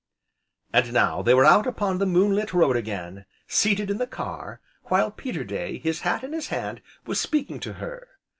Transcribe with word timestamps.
And 0.73 0.93
now, 0.93 1.21
they 1.21 1.35
were 1.35 1.45
out 1.45 1.67
upon 1.67 1.99
the 1.99 2.07
moon 2.07 2.33
lit 2.33 2.55
road 2.55 2.75
again, 2.75 3.25
seated 3.47 3.91
in 3.91 3.99
the 3.99 4.07
car, 4.07 4.59
while 4.85 5.11
Peterday, 5.11 5.77
his 5.77 5.99
hat 5.99 6.23
in 6.23 6.33
his 6.33 6.47
hand, 6.47 6.81
was 7.05 7.19
speaking 7.19 7.59
to 7.59 7.73
her. 7.73 8.07